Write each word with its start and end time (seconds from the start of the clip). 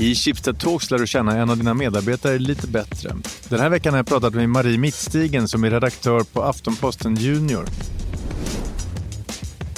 I 0.00 0.14
Schibsted 0.14 0.58
Talks 0.60 0.90
lär 0.90 0.98
du 0.98 1.06
känna 1.06 1.36
en 1.36 1.50
av 1.50 1.56
dina 1.56 1.74
medarbetare 1.74 2.38
lite 2.38 2.66
bättre. 2.66 3.16
Den 3.48 3.60
här 3.60 3.68
veckan 3.68 3.92
har 3.92 3.98
jag 3.98 4.06
pratat 4.06 4.34
med 4.34 4.48
Marie 4.48 4.78
Mittstigen 4.78 5.48
som 5.48 5.64
är 5.64 5.70
redaktör 5.70 6.20
på 6.20 6.42
Aftonposten 6.42 7.14
Junior. 7.14 7.64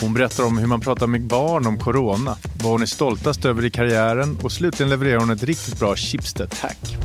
Hon 0.00 0.14
berättar 0.14 0.44
om 0.44 0.58
hur 0.58 0.66
man 0.66 0.80
pratar 0.80 1.06
med 1.06 1.22
barn 1.22 1.66
om 1.66 1.78
corona, 1.78 2.36
vad 2.62 2.72
hon 2.72 2.82
är 2.82 2.86
stoltast 2.86 3.44
över 3.44 3.64
i 3.64 3.70
karriären 3.70 4.38
och 4.42 4.52
slutligen 4.52 4.90
levererar 4.90 5.20
hon 5.20 5.30
ett 5.30 5.42
riktigt 5.42 5.78
bra 5.78 5.94
Schibsted-hack. 5.94 6.96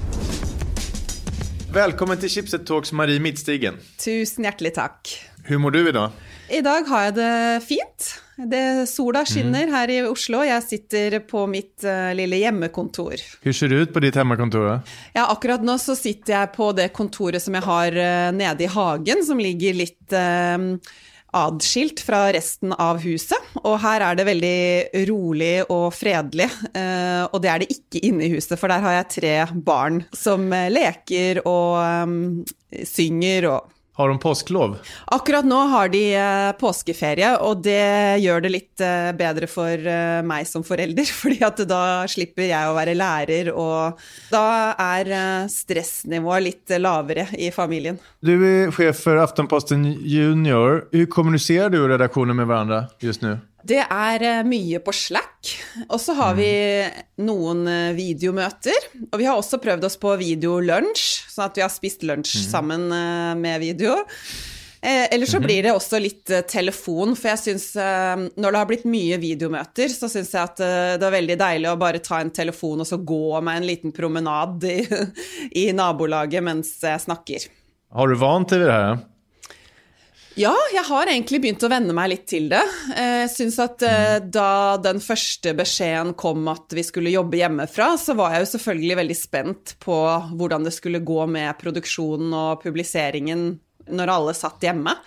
Välkommen 1.74 2.18
till 2.18 2.30
Schibsted 2.30 2.66
Talks 2.66 2.92
Marie 2.92 3.20
Mittstigen. 3.20 3.76
Tusen 4.06 4.44
hjertelig 4.44 4.74
takk. 4.74 5.20
Hur 5.44 5.58
mår 5.58 5.72
du 5.72 5.90
idag? 5.90 6.10
I 6.50 6.62
dag 6.62 6.86
har 6.88 7.08
jeg 7.08 7.16
det 7.18 7.36
fint. 7.66 8.08
Det, 8.36 8.86
sola 8.92 9.24
skinner 9.26 9.70
her 9.72 9.92
i 9.92 10.02
Oslo. 10.06 10.44
Jeg 10.46 10.62
sitter 10.66 11.18
på 11.26 11.46
mitt 11.50 11.86
uh, 11.88 12.12
lille 12.18 12.38
hjemmekontor. 12.44 13.16
Hvordan 13.42 13.58
ser 13.58 13.72
det 13.72 13.80
ut 13.82 13.96
på 13.96 14.04
ditt 14.04 14.20
hjemmekontor? 14.20 14.68
Ja, 15.16 15.26
akkurat 15.32 15.66
nå 15.66 15.78
så 15.82 15.96
sitter 15.98 16.36
jeg 16.36 16.54
på 16.58 16.70
det 16.78 16.92
kontoret 16.96 17.42
som 17.42 17.56
jeg 17.58 17.66
har 17.66 17.98
uh, 17.98 18.30
nede 18.36 18.68
i 18.68 18.72
hagen, 18.72 19.24
som 19.26 19.42
ligger 19.42 19.80
litt 19.80 20.14
uh, 20.14 20.68
adskilt 21.36 22.04
fra 22.06 22.28
resten 22.36 22.76
av 22.76 23.02
huset. 23.04 23.50
Og 23.64 23.80
her 23.84 24.06
er 24.06 24.20
det 24.20 24.28
veldig 24.30 25.06
rolig 25.10 25.56
og 25.66 25.90
fredelig, 25.92 26.48
og 27.28 27.36
det 27.44 27.50
er 27.52 27.60
det 27.60 27.68
ikke 27.74 28.00
inne 28.08 28.24
i 28.24 28.30
huset, 28.38 28.56
for 28.56 28.72
der 28.72 28.80
har 28.86 28.96
jeg 29.02 29.10
tre 29.18 29.34
barn 29.68 30.00
som 30.16 30.48
leker 30.48 31.42
og 31.44 32.48
synger 32.88 33.50
og 33.52 33.75
Har 33.96 34.10
de 34.10 34.18
påsklov? 34.20 34.76
Akkurat 35.06 35.46
nå 35.48 35.58
har 35.72 35.88
de 35.94 36.02
eh, 36.20 36.50
påskeferie, 36.60 37.30
og 37.40 37.62
det 37.64 38.20
gjør 38.20 38.44
det 38.44 38.52
litt 38.52 38.84
eh, 38.84 39.14
bedre 39.16 39.48
for 39.48 39.72
eh, 39.72 40.20
meg 40.28 40.50
som 40.50 40.66
forelder, 40.68 41.08
fordi 41.22 41.40
at 41.48 41.64
da 41.70 41.82
slipper 42.12 42.50
jeg 42.50 42.68
å 42.68 42.76
være 42.76 42.98
lærer, 43.00 43.54
og 43.56 43.96
da 44.34 44.76
er 44.76 45.48
stressnivået 45.52 46.44
litt 46.44 46.76
lavere 46.76 47.30
i 47.40 47.54
familien. 47.56 48.02
Du 48.20 48.36
er 48.36 48.74
chef 48.76 49.00
for 49.06 49.24
Aftonposten 49.24 49.88
Junior. 50.04 50.84
Hvordan 50.92 51.12
kommuniserer 51.16 51.72
du 51.72 51.86
og 51.86 51.92
redaksjonen 51.94 52.36
med 52.36 52.52
hverandre 52.52 52.88
just 53.00 53.24
nu? 53.24 53.38
Det 53.66 53.82
er 53.82 54.22
eh, 54.26 54.44
mye 54.46 54.80
på 54.84 54.94
Slack, 54.94 55.54
og 55.88 55.98
så 56.02 56.14
har 56.20 56.36
vi 56.38 56.50
noen 57.26 57.64
eh, 57.70 57.94
videomøter. 57.98 58.92
Og 59.10 59.18
vi 59.18 59.26
har 59.26 59.40
også 59.40 59.58
prøvd 59.64 59.88
oss 59.88 59.98
på 60.02 60.12
videolunsj, 60.20 61.06
sånn 61.34 61.48
at 61.48 61.58
vi 61.58 61.64
har 61.66 61.72
spist 61.74 62.06
lunsj 62.06 62.44
sammen 62.46 62.86
eh, 62.94 63.32
med 63.40 63.64
video. 63.64 63.96
Eh, 64.86 65.08
Eller 65.10 65.26
så 65.26 65.42
blir 65.42 65.66
det 65.66 65.74
også 65.74 65.98
litt 65.98 66.30
telefon, 66.52 67.16
for 67.18 67.32
jeg 67.32 67.42
syns 67.42 67.66
Når 68.36 68.46
det 68.46 68.60
har 68.60 68.68
blitt 68.70 68.86
mye 68.86 69.18
videomøter, 69.18 69.90
så 69.90 70.12
syns 70.14 70.36
jeg 70.36 70.44
at 70.44 70.62
det 71.02 71.08
er 71.10 71.18
veldig 71.18 71.40
deilig 71.42 71.72
å 71.72 71.80
bare 71.82 72.04
ta 72.06 72.22
en 72.22 72.30
telefon 72.30 72.86
og 72.86 72.90
så 72.90 73.02
gå 73.02 73.42
meg 73.42 73.64
en 73.64 73.68
liten 73.72 73.96
promenad 73.96 74.62
i, 74.70 74.78
i 75.66 75.66
nabolaget 75.74 76.46
mens 76.46 76.76
jeg 76.86 77.02
snakker. 77.08 77.50
Har 77.98 78.14
du 78.14 78.20
vant 78.22 78.50
til 78.52 78.62
det 78.68 78.72
här? 78.78 79.02
Ja, 80.36 80.52
jeg 80.74 80.84
har 80.90 81.08
egentlig 81.08 81.40
begynt 81.46 81.64
å 81.64 81.70
venne 81.72 81.94
meg 81.96 82.10
litt 82.12 82.26
til 82.28 82.50
det. 82.52 82.64
Eh, 82.92 83.22
Jeg 83.24 83.30
syns 83.32 83.56
at 83.64 83.84
eh, 83.88 84.18
da 84.20 84.76
den 84.84 85.00
første 85.00 85.54
beskjeden 85.56 86.12
kom 86.20 86.44
at 86.52 86.76
vi 86.76 86.84
skulle 86.84 87.14
jobbe 87.14 87.40
hjemmefra, 87.40 87.94
så 87.96 88.18
var 88.20 88.36
jeg 88.36 88.44
jo 88.44 88.50
selvfølgelig 88.58 88.98
veldig 89.00 89.16
spent 89.16 89.76
på 89.86 89.96
hvordan 90.36 90.68
det 90.68 90.76
skulle 90.76 91.00
gå 91.08 91.22
med 91.32 91.56
produksjonen 91.62 92.36
og 92.36 92.66
publiseringen 92.66 93.48
når 93.96 94.12
alle 94.12 94.36
satt 94.36 94.68
hjemme. 94.68 94.98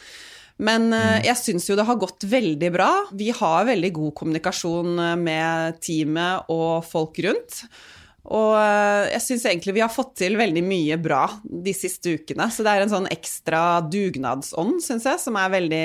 Men 0.65 0.89
eh, 0.97 1.21
jeg 1.29 1.37
syns 1.43 1.69
jo 1.69 1.77
det 1.77 1.85
har 1.91 2.01
gått 2.01 2.25
veldig 2.25 2.73
bra. 2.73 2.89
Vi 3.13 3.29
har 3.37 3.69
veldig 3.69 3.93
god 4.01 4.17
kommunikasjon 4.23 4.97
med 5.21 5.83
teamet 5.85 6.49
og 6.57 6.89
folk 6.89 7.21
rundt. 7.29 7.67
Og 8.29 8.55
eh, 8.61 9.09
jeg 9.15 9.25
syns 9.25 9.47
egentlig 9.49 9.77
vi 9.79 9.85
har 9.85 9.93
fått 9.93 10.15
til 10.21 10.37
veldig 10.39 10.63
mye 10.67 10.99
bra 11.01 11.23
de 11.43 11.75
siste 11.77 12.17
ukene. 12.19 12.49
Så 12.53 12.67
det 12.67 12.75
er 12.75 12.85
en 12.85 12.93
sånn 12.93 13.09
ekstra 13.13 13.63
dugnadsånd, 13.89 14.83
syns 14.85 15.07
jeg, 15.09 15.23
som 15.23 15.39
er 15.41 15.53
veldig 15.55 15.85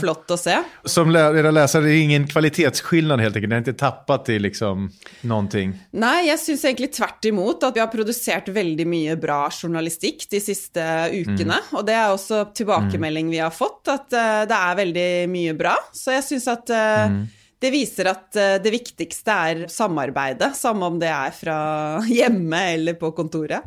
flott 0.00 0.32
å 0.32 0.38
se. 0.40 0.56
Som 0.88 1.12
dere 1.14 1.52
leser, 1.52 1.84
det 1.84 1.92
er 1.92 2.02
ingen 2.06 2.28
kvalitetsskillnad 2.30 3.22
helt 3.22 3.36
enkelt. 3.36 3.52
Det 3.52 3.58
har 3.58 3.66
ikke 3.66 3.82
tappet 3.84 4.32
i 4.34 4.38
liksom 4.48 4.88
noen 5.28 5.50
ting? 5.52 5.74
Nei, 5.98 6.28
jeg 6.28 6.40
syns 6.42 6.64
egentlig 6.68 6.90
tvert 6.96 7.28
imot 7.28 7.66
at 7.68 7.76
vi 7.76 7.82
har 7.82 7.90
produsert 7.92 8.50
veldig 8.52 8.86
mye 8.88 9.16
bra 9.20 9.40
journalistikk 9.52 10.26
de 10.32 10.40
siste 10.42 10.84
ukene. 11.12 11.60
Og 11.76 11.86
det 11.88 11.96
er 11.96 12.12
også 12.12 12.46
tilbakemelding 12.56 13.32
vi 13.32 13.42
har 13.42 13.54
fått, 13.54 13.84
at 13.92 14.08
uh, 14.14 14.44
det 14.48 14.58
er 14.58 14.78
veldig 14.82 15.10
mye 15.32 15.56
bra. 15.58 15.74
Så 15.94 16.14
jeg 16.14 16.24
syns 16.26 16.48
at 16.50 16.70
eh, 16.74 17.18
det 17.58 17.70
viser 17.70 18.10
at 18.10 18.36
eh, 18.36 18.56
det 18.62 18.70
viktigste 18.70 19.34
er 19.50 19.64
samarbeidet, 19.72 20.56
samme 20.56 20.86
om 20.86 20.98
det 21.00 21.10
er 21.10 21.34
fra 21.34 21.58
hjemme 22.18 22.62
eller 22.74 22.98
på 22.98 23.12
kontoret. 23.16 23.66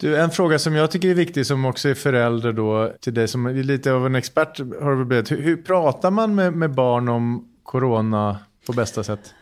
Du, 0.00 0.16
en 0.16 0.30
fråga 0.30 0.58
som 0.58 0.74
jag 0.74 0.90
tycker 0.90 1.08
är 1.08 1.14
viktig 1.14 1.46
som 1.46 1.64
också 1.64 1.88
är 1.88 1.94
förälder 1.94 2.52
då 2.52 2.92
till 3.00 3.14
dig 3.14 3.28
som 3.28 3.46
är 3.46 3.52
lite 3.52 3.92
av 3.92 4.06
en 4.06 4.14
expert 4.14 4.58
har 4.58 5.62
pratar 5.62 6.10
man 6.10 6.34
med, 6.34 6.52
med 6.52 6.74
barn 6.74 7.08
om 7.08 7.48
corona 7.62 8.38
på 8.66 8.72
bästa 8.72 9.04
sätt? 9.04 9.34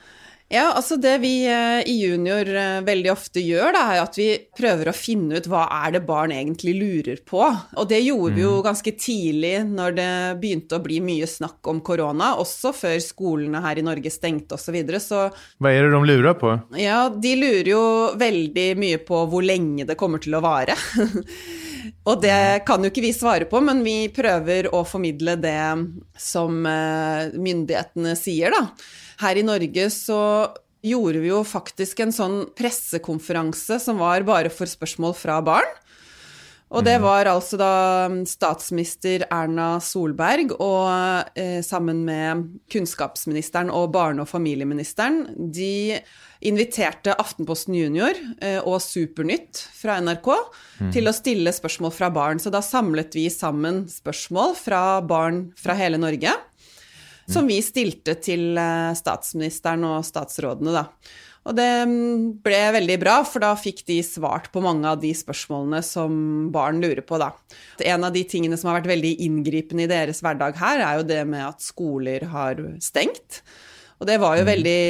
Ja, 0.48 0.70
altså 0.72 0.96
det 0.96 1.18
vi 1.20 1.42
eh, 1.44 1.82
i 1.84 1.98
junior 2.00 2.48
eh, 2.48 2.78
veldig 2.86 3.10
ofte 3.12 3.42
gjør, 3.44 3.74
da, 3.76 3.82
er 3.92 4.00
at 4.00 4.16
vi 4.16 4.30
prøver 4.56 4.88
å 4.88 4.94
finne 4.96 5.36
ut 5.36 5.48
hva 5.50 5.66
er 5.82 5.92
det 5.98 6.00
barn 6.08 6.32
egentlig 6.32 6.72
lurer 6.78 7.20
på. 7.20 7.42
Og 7.76 7.88
det 7.90 8.00
gjorde 8.00 8.32
vi 8.38 8.46
jo 8.46 8.54
ganske 8.64 8.94
tidlig 8.96 9.52
når 9.68 9.98
det 9.98 10.08
begynte 10.40 10.78
å 10.78 10.84
bli 10.84 11.02
mye 11.04 11.28
snakk 11.28 11.68
om 11.68 11.82
korona, 11.84 12.30
også 12.40 12.72
før 12.72 12.96
skolene 13.04 13.60
her 13.64 13.80
i 13.80 13.84
Norge 13.84 14.12
stengte 14.14 14.56
osv. 14.56 14.68
Så, 14.68 14.72
videre. 14.76 15.00
så 15.00 15.26
Hva 15.60 15.72
er 15.72 15.86
det 15.86 15.92
de 15.96 16.00
lurer 16.12 16.34
på? 16.36 16.50
ja, 16.80 17.06
de 17.08 17.30
lurer 17.40 17.70
jo 17.72 17.84
veldig 18.20 18.68
mye 18.80 18.98
på 19.04 19.22
hvor 19.28 19.44
lenge 19.44 19.84
det 19.88 19.96
kommer 20.00 20.20
til 20.20 20.36
å 20.36 20.44
vare. 20.44 20.76
Og 22.08 22.22
det 22.22 22.64
kan 22.68 22.82
jo 22.82 22.90
ikke 22.92 23.04
vi 23.04 23.12
svare 23.16 23.48
på, 23.50 23.60
men 23.64 23.82
vi 23.86 24.10
prøver 24.14 24.70
å 24.74 24.84
formidle 24.88 25.36
det 25.40 25.58
som 26.20 26.64
eh, 26.66 27.34
myndighetene 27.34 28.14
sier, 28.18 28.54
da. 28.54 28.66
Her 29.22 29.40
i 29.40 29.44
Norge 29.46 29.88
så 29.90 30.20
gjorde 30.86 31.22
vi 31.22 31.30
jo 31.32 31.42
faktisk 31.46 32.04
en 32.04 32.14
sånn 32.14 32.38
pressekonferanse 32.58 33.80
som 33.82 33.98
var 34.02 34.26
bare 34.26 34.52
for 34.54 34.70
spørsmål 34.70 35.16
fra 35.18 35.40
barn. 35.44 35.70
Og 36.68 36.84
det 36.84 36.98
var 37.00 37.28
altså 37.30 37.56
da 37.56 37.72
statsminister 38.28 39.24
Erna 39.32 39.78
Solberg 39.80 40.52
og 40.60 41.30
eh, 41.38 41.60
sammen 41.64 42.02
med 42.04 42.42
kunnskapsministeren 42.72 43.70
og 43.72 43.94
barne- 43.94 44.24
og 44.24 44.28
familieministeren, 44.28 45.22
de 45.38 45.96
inviterte 46.44 47.16
Aftenposten 47.18 47.72
Junior 47.78 48.18
eh, 48.44 48.60
og 48.60 48.82
Supernytt 48.84 49.62
fra 49.78 49.96
NRK 50.04 50.28
til 50.92 51.08
å 51.08 51.16
stille 51.16 51.54
spørsmål 51.56 51.94
fra 51.94 52.12
barn. 52.12 52.42
Så 52.42 52.52
da 52.52 52.60
samlet 52.64 53.16
vi 53.16 53.26
sammen 53.32 53.86
spørsmål 53.88 54.52
fra 54.60 54.82
barn 55.00 55.46
fra 55.58 55.76
hele 55.78 56.00
Norge, 56.00 56.36
som 57.28 57.48
vi 57.48 57.62
stilte 57.64 58.18
til 58.20 58.60
eh, 58.60 58.92
statsministeren 58.98 59.88
og 59.88 60.04
statsrådene, 60.04 60.76
da. 60.76 60.84
Og 61.48 61.56
det 61.56 61.68
mm, 61.88 62.42
ble 62.44 62.60
veldig 62.76 62.98
bra, 63.00 63.14
for 63.24 63.40
da 63.40 63.54
fikk 63.56 63.80
de 63.88 64.02
svart 64.04 64.50
på 64.52 64.60
mange 64.64 64.84
av 64.90 65.00
de 65.00 65.14
spørsmålene 65.16 65.80
som 65.86 66.12
barn 66.52 66.82
lurer 66.82 67.00
på, 67.06 67.16
da. 67.20 67.30
En 67.88 68.04
av 68.04 68.12
de 68.12 68.24
tingene 68.28 68.58
som 68.60 68.68
har 68.70 68.82
vært 68.82 68.92
veldig 68.92 69.14
inngripende 69.24 69.86
i 69.86 69.90
deres 69.90 70.20
hverdag 70.24 70.60
her, 70.60 70.84
er 70.84 71.00
jo 71.00 71.08
det 71.08 71.22
med 71.30 71.46
at 71.46 71.64
skoler 71.64 72.28
har 72.34 72.60
stengt. 72.84 73.40
Og 73.98 74.06
det 74.06 74.20
var 74.22 74.36
jo 74.38 74.46
veldig 74.46 74.82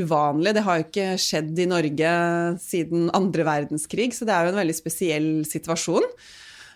uvanlig, 0.00 0.56
det 0.56 0.64
har 0.66 0.80
jo 0.80 0.86
ikke 0.88 1.10
skjedd 1.22 1.60
i 1.62 1.68
Norge 1.70 2.14
siden 2.64 3.10
andre 3.14 3.44
verdenskrig, 3.46 4.10
så 4.16 4.26
det 4.26 4.34
er 4.34 4.48
jo 4.48 4.54
en 4.54 4.62
veldig 4.64 4.78
spesiell 4.80 5.28
situasjon. 5.46 6.08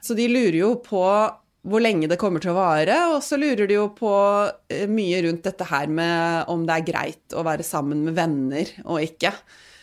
Så 0.05 0.15
de 0.17 0.29
lurer 0.31 0.61
jo 0.61 0.75
på 0.85 1.03
hvor 1.67 1.83
lenge 1.83 2.09
det 2.09 2.19
kommer 2.21 2.43
til 2.43 2.55
å 2.55 2.59
vare, 2.59 2.97
og 3.13 3.19
så 3.25 3.37
lurer 3.41 3.69
de 3.69 3.77
jo 3.77 3.89
på 3.97 4.13
eh, 4.73 4.87
mye 4.89 5.21
rundt 5.27 5.45
dette 5.45 5.67
her 5.69 5.91
med 5.93 6.49
om 6.53 6.63
det 6.69 6.79
er 6.79 6.87
greit 6.87 7.37
å 7.37 7.45
være 7.47 7.67
sammen 7.67 8.05
med 8.07 8.17
venner 8.17 8.71
og 8.87 9.03
ikke. 9.05 9.35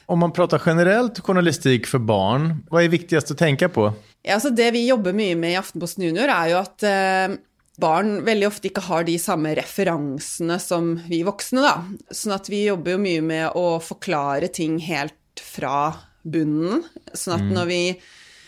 Om 0.07 0.23
man 0.23 0.33
prater 0.33 0.61
generelt 0.63 1.19
journalistikk 1.19 1.89
for 1.91 2.01
barn, 2.01 2.63
hva 2.71 2.81
er 2.81 2.93
viktigst 2.93 3.33
å 3.33 3.37
tenke 3.37 3.67
på? 3.69 3.89
Ja, 4.23 4.37
altså 4.37 4.53
det 4.55 4.71
vi 4.75 4.87
jobber 4.87 5.15
mye 5.15 5.35
med 5.39 5.53
i 5.53 5.59
Aftenposten 5.59 6.07
Junior, 6.07 6.31
er 6.31 6.53
jo 6.53 6.61
at 6.61 6.85
eh, 6.87 7.37
barn 7.77 8.21
veldig 8.25 8.49
ofte 8.49 8.71
ikke 8.71 8.87
har 8.87 9.05
de 9.07 9.17
samme 9.21 9.53
referansene 9.59 10.57
som 10.63 10.95
vi 11.05 11.21
voksne, 11.27 11.61
da. 11.61 11.75
Sånn 12.09 12.35
at 12.39 12.49
vi 12.49 12.65
jobber 12.65 12.95
jo 12.95 13.03
mye 13.03 13.25
med 13.25 13.59
å 13.59 13.77
forklare 13.83 14.49
ting 14.49 14.79
helt 14.87 15.43
fra 15.43 15.91
bunnen. 16.27 16.81
Sånn 17.13 17.37
at 17.37 17.51
når 17.53 17.69
vi 17.69 17.81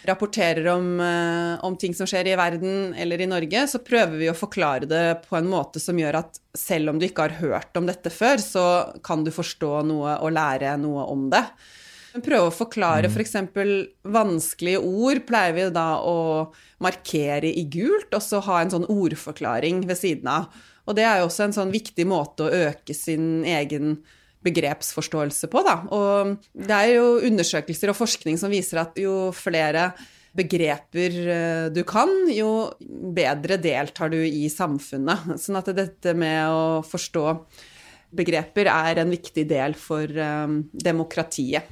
rapporterer 0.08 0.68
om, 0.72 1.00
eh, 1.00 1.66
om 1.66 1.76
ting 1.78 1.94
som 1.94 2.08
skjer 2.08 2.28
i 2.28 2.38
verden 2.40 2.94
eller 2.98 3.22
i 3.22 3.28
Norge, 3.28 3.66
så 3.68 3.82
prøver 3.84 4.18
vi 4.18 4.30
å 4.32 4.38
forklare 4.38 4.88
det 4.88 5.22
på 5.28 5.38
en 5.38 5.50
måte 5.50 5.82
som 5.82 5.98
gjør 6.00 6.22
at 6.22 6.40
selv 6.56 6.94
om 6.94 7.00
du 7.00 7.08
ikke 7.08 7.28
har 7.28 7.40
hørt 7.42 7.78
om 7.78 7.90
dette 7.90 8.12
før, 8.14 8.40
så 8.40 8.66
kan 9.04 9.24
du 9.24 9.32
forstå 9.32 9.84
noe 9.90 10.20
og 10.24 10.34
lære 10.36 10.78
noe 10.80 11.06
om 11.12 11.28
det. 11.34 11.44
Prøve 12.20 12.50
å 12.50 12.56
forklare 12.56 13.10
f.eks. 13.12 13.36
vanskelige 14.02 14.82
ord 14.82 15.22
pleier 15.28 15.54
vi 15.54 15.68
da 15.74 16.00
å 16.02 16.50
markere 16.82 17.52
i 17.52 17.68
gult, 17.70 18.10
og 18.16 18.24
så 18.24 18.42
ha 18.48 18.62
en 18.64 18.74
sånn 18.74 18.88
ordforklaring 18.90 19.84
ved 19.88 20.00
siden 20.00 20.32
av. 20.32 20.50
Og 20.90 20.98
det 20.98 21.06
er 21.06 21.20
jo 21.20 21.28
også 21.28 21.46
en 21.46 21.54
sånn 21.54 21.74
viktig 21.74 22.08
måte 22.10 22.48
å 22.48 22.64
øke 22.70 22.96
sin 22.98 23.44
egen 23.46 24.00
begrepsforståelse 24.46 25.50
på. 25.52 25.64
Da. 25.66 25.76
Og 25.96 26.38
det 26.54 26.76
er 26.76 26.94
jo 26.96 27.18
undersøkelser 27.28 27.92
og 27.92 28.00
forskning 28.00 28.40
som 28.40 28.54
viser 28.54 28.84
at 28.84 29.00
jo 29.00 29.30
flere 29.36 29.92
begreper 30.40 31.16
eh, 31.34 31.66
du 31.74 31.82
kan, 31.88 32.12
jo 32.32 32.70
bedre 33.16 33.58
deltar 33.62 34.14
du 34.14 34.20
i 34.22 34.46
samfunnet. 34.52 35.36
Sånn 35.42 35.60
at 35.60 35.74
dette 35.76 36.14
med 36.18 36.54
å 36.54 36.64
forstå 36.86 37.26
begreper 38.16 38.70
er 38.72 39.02
en 39.04 39.12
viktig 39.14 39.46
del 39.50 39.76
for 39.78 40.10
um, 40.10 40.64
demokratiet. 40.74 41.70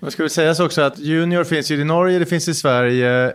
Det 0.00 0.10
skal 0.10 0.22
väl 0.22 0.30
sägas 0.30 0.60
också 0.60 0.82
att 0.82 0.98
Junior 0.98 1.44
finns 1.44 1.70
i 1.70 1.84
Norge, 1.84 2.18
det 2.18 2.26
finns 2.26 2.48
i 2.48 2.54
Sverige. 2.54 3.32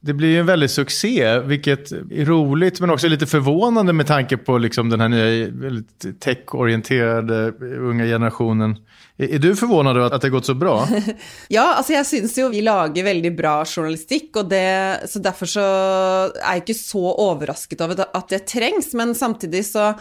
Det 0.00 0.12
blir 0.12 0.28
ju 0.28 0.40
en 0.40 0.46
väldig 0.46 0.70
succé, 0.70 1.38
vilket 1.38 1.92
är 1.92 2.24
roligt 2.24 2.80
men 2.80 2.90
också 2.90 3.08
lite 3.08 3.26
förvånande 3.26 3.92
med 3.92 4.06
tanke 4.06 4.36
på 4.36 4.58
liksom 4.58 4.90
den 4.90 5.00
här 5.00 5.08
nya 5.08 5.50
väldigt 5.50 6.20
tech-orienterade 6.20 7.52
unga 7.78 8.04
generationen. 8.04 8.76
Är, 9.16 9.34
är 9.34 9.38
du 9.38 9.56
förvånad 9.56 9.96
över 9.96 10.06
att 10.06 10.22
det 10.22 10.28
har 10.28 10.32
gått 10.32 10.46
så 10.46 10.54
bra? 10.54 10.88
ja, 11.48 11.74
altså 11.74 11.92
jeg 11.92 12.06
syns 12.06 12.38
jo 12.38 12.46
vi 12.52 12.62
lager 12.62 13.04
veldig 13.04 13.34
bra 13.36 13.56
journalistikk, 13.66 14.30
og 14.38 14.52
det, 14.52 15.10
så 15.10 15.22
derfor 15.22 15.50
så 15.50 15.66
er 15.66 16.60
jeg 16.60 16.64
ikke 16.64 16.78
så 16.78 17.04
overrasket 17.26 17.82
over 17.82 18.06
at 18.06 18.30
det 18.30 18.44
trengs. 18.46 18.94
Men 18.94 19.16
samtidig 19.18 19.64
så 19.66 19.92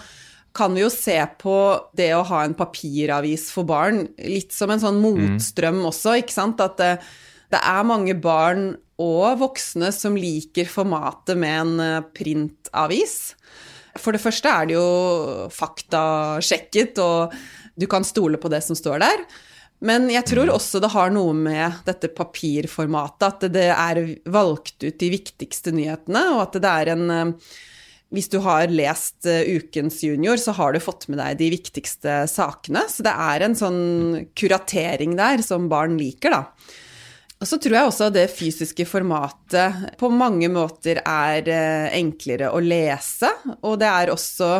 kan 0.57 0.77
vi 0.77 0.83
jo 0.85 0.91
se 0.93 1.17
på 1.41 1.55
det 1.97 2.11
å 2.17 2.25
ha 2.29 2.43
en 2.45 2.53
papiravis 2.57 3.49
for 3.53 3.65
barn 3.65 4.05
litt 4.21 4.53
som 4.53 4.69
en 4.73 4.81
sånn 4.81 5.01
motstrøm 5.01 5.81
mm. 5.81 5.89
også, 5.89 6.19
ikke 6.21 6.37
sant. 6.37 6.61
At 6.61 7.01
det, 7.53 7.59
er 7.61 7.87
mange 7.87 8.15
barn 8.19 8.75
og 9.01 9.41
voksne 9.43 9.91
som 9.95 10.17
liker 10.17 10.69
formatet 10.69 11.37
med 11.39 11.59
en 11.61 11.83
eh, 11.83 12.07
printavis. 12.17 13.17
For 13.97 14.13
det 14.13 14.21
første 14.21 14.51
er 14.51 14.69
det 14.69 14.77
jo 14.77 15.49
faktasjekket, 15.53 16.99
og 17.01 17.33
du 17.77 17.87
kan 17.89 18.05
stole 18.05 18.39
på 18.41 18.51
det 18.53 18.63
som 18.65 18.77
står 18.77 19.01
der. 19.05 19.23
Men 19.85 20.07
jeg 20.09 20.25
tror 20.25 20.49
også 20.49 20.81
det 20.81 20.89
har 20.93 21.11
noe 21.13 21.35
med 21.37 21.83
dette 21.85 22.09
papirformatet, 22.17 23.25
at 23.27 23.53
det 23.53 23.69
er 23.69 24.03
valgt 24.33 24.81
ut 24.81 24.97
de 24.97 25.09
viktigste 25.13 25.73
nyhetene, 25.75 26.23
og 26.33 26.47
at 26.47 26.61
det 26.61 26.73
er 26.73 26.93
en 26.95 27.09
eh, 27.13 27.33
hvis 28.15 28.29
du 28.31 28.37
har 28.39 28.71
lest 28.71 29.27
uh, 29.27 29.43
Ukens 29.57 29.99
Junior, 30.05 30.39
så 30.39 30.53
har 30.55 30.73
du 30.73 30.79
fått 30.79 31.09
med 31.11 31.19
deg 31.19 31.39
de 31.41 31.49
viktigste 31.57 32.21
sakene. 32.31 32.85
Så 32.87 33.03
det 33.03 33.11
er 33.11 33.43
en 33.43 33.57
sånn 33.57 33.81
kuratering 34.37 35.17
der 35.19 35.43
som 35.43 35.67
barn 35.71 35.97
liker, 35.99 36.31
da. 36.31 36.77
Og 37.37 37.45
så 37.45 37.59
tror 37.61 37.75
jeg 37.77 37.89
også 37.89 38.07
at 38.09 38.15
det 38.15 38.27
fysiske 38.33 38.87
formatet 38.89 39.97
på 39.99 40.09
mange 40.09 40.49
måter 40.49 41.03
er 41.03 41.49
uh, 41.51 41.87
enklere 41.93 42.49
å 42.49 42.61
lese, 42.63 43.29
og 43.61 43.77
det 43.81 43.89
er 43.91 44.13
også 44.13 44.51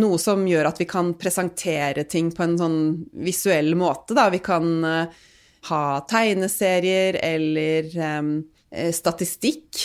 noe 0.00 0.16
som 0.18 0.46
gjør 0.48 0.70
at 0.70 0.80
vi 0.80 0.86
kan 0.88 1.12
presentere 1.20 2.06
ting 2.08 2.30
på 2.32 2.46
en 2.46 2.56
sånn 2.56 2.78
visuell 3.20 3.74
måte, 3.76 4.16
da. 4.16 4.30
Vi 4.32 4.40
kan 4.44 4.70
uh, 4.80 5.26
ha 5.68 5.84
tegneserier 6.08 7.20
eller 7.20 7.92
um, 8.00 8.32
statistikk 8.72 9.84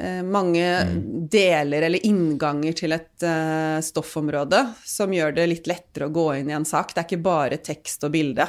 Eh, 0.00 0.22
mange 0.22 0.82
mm. 0.82 1.28
deler 1.28 1.82
eller 1.82 2.06
innganger 2.06 2.72
til 2.72 2.94
et 2.96 3.24
uh, 3.26 3.80
stoffområde 3.84 4.62
som 4.86 5.12
gjør 5.12 5.34
det 5.36 5.44
litt 5.50 5.66
lettere 5.68 6.08
å 6.08 6.14
gå 6.14 6.24
inn 6.38 6.48
i 6.48 6.56
en 6.56 6.64
sak. 6.64 6.94
Det 6.94 7.02
er 7.02 7.08
ikke 7.08 7.26
bare 7.26 7.58
tekst 7.60 8.06
og 8.08 8.14
bilde. 8.14 8.46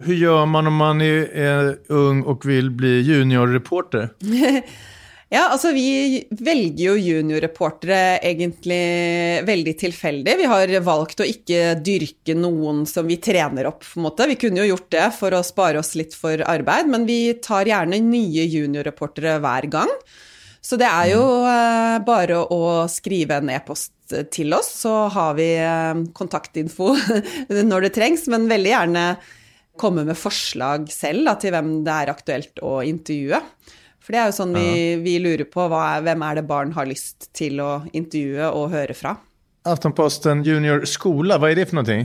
Hvordan 0.00 0.16
gjør 0.16 0.46
man 0.48 0.64
når 0.64 0.72
man 0.72 1.02
er, 1.04 1.26
är 1.36 1.74
ung 1.92 2.22
og 2.24 2.46
vil 2.48 2.70
bli 2.72 3.02
juniorreporter? 3.04 4.08
ja, 5.36 5.42
altså 5.50 5.74
vi 5.76 6.22
velger 6.30 6.86
jo 6.86 6.94
juniorreportere 6.96 8.16
egentlig 8.24 9.44
veldig 9.44 9.74
tilfeldig. 9.82 10.38
Vi 10.38 10.46
har 10.48 10.72
valgt 10.86 11.20
å 11.20 11.26
ikke 11.28 11.74
dyrke 11.84 12.32
noen 12.32 12.86
som 12.88 13.04
vi 13.10 13.18
trener 13.20 13.68
opp, 13.68 13.84
på 13.84 14.00
en 14.00 14.06
måte. 14.06 14.28
Vi 14.30 14.38
kunne 14.40 14.62
jo 14.64 14.70
gjort 14.72 14.88
det 14.96 15.10
for 15.18 15.36
å 15.36 15.44
spare 15.44 15.82
oss 15.82 15.92
litt 16.00 16.16
for 16.16 16.40
arbeid, 16.48 16.88
men 16.88 17.04
vi 17.04 17.34
tar 17.44 17.68
gjerne 17.68 18.00
nye 18.00 18.46
juniorreportere 18.48 19.36
hver 19.44 19.68
gang. 19.68 19.92
Så 20.64 20.78
det 20.80 20.88
er 20.88 21.10
jo 21.12 21.24
eh, 21.48 21.98
bare 22.04 22.40
å 22.40 22.86
skrive 22.88 23.36
en 23.40 23.52
e-post 23.52 23.92
til 24.32 24.56
oss, 24.56 24.72
så 24.80 24.94
har 25.12 25.36
vi 25.36 25.50
eh, 25.60 26.00
kontaktinfo 26.16 26.94
når 27.70 27.86
det 27.86 27.92
trengs, 27.96 28.24
men 28.32 28.48
veldig 28.48 28.72
gjerne 28.72 29.04
komme 29.80 30.04
med 30.08 30.18
forslag 30.18 30.90
selv 30.92 31.24
da, 31.28 31.36
til 31.40 31.54
hvem 31.56 31.72
det 31.86 31.96
er 31.96 32.12
aktuelt 32.12 32.62
å 32.64 32.80
intervjue. 32.86 33.40
For 34.00 34.16
det 34.16 34.20
er 34.20 34.30
jo 34.30 34.36
sånn 34.38 34.54
vi, 34.56 34.70
vi 35.04 35.18
lurer 35.22 35.46
på 35.48 35.66
er, 35.70 36.04
hvem 36.06 36.22
er 36.26 36.40
det 36.40 36.46
barn 36.48 36.72
har 36.76 36.88
lyst 36.88 37.30
til 37.36 37.60
å 37.64 37.72
intervjue 37.92 38.48
og 38.56 38.72
høre 38.72 38.96
fra. 38.96 39.16
Aftenposten 39.68 40.40
Junior 40.46 40.86
skole, 40.88 41.36
hva 41.36 41.50
er 41.50 41.58
det 41.60 41.68
for 41.68 41.82
noe? 41.82 41.98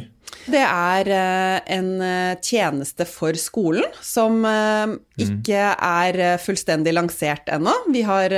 Det 0.45 0.62
er 0.62 1.10
eh, 1.10 1.60
en 1.77 1.89
eh, 2.04 2.38
tjeneste 2.44 3.07
for 3.10 3.38
skolen 3.39 3.88
som 4.04 4.44
eh, 4.45 4.95
ikke 5.25 5.62
er 5.74 6.19
fullstendig 6.44 6.94
lansert 6.94 7.50
ennå. 7.56 7.74
Vi 7.94 8.04
har 8.06 8.36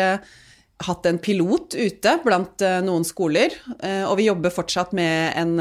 hatt 0.86 1.10
en 1.10 1.18
pilot 1.18 1.74
ute 1.74 2.12
blant 2.22 2.62
noen 2.86 3.06
skoler, 3.08 3.56
og 4.06 4.12
vi 4.20 4.28
jobber 4.28 4.54
fortsatt 4.54 4.92
med 4.94 5.34
en 5.34 5.56